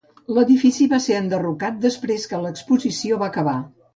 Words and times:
L'edifici 0.35 0.87
va 0.93 0.99
ser 1.07 1.17
enderrocat 1.17 1.77
després 1.83 2.27
que 2.31 2.39
l'exposició 2.47 3.23
va 3.25 3.31
acabar. 3.33 3.57